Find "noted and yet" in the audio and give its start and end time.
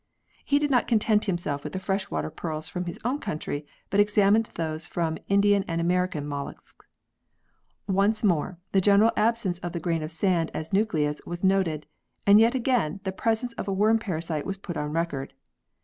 11.43-12.55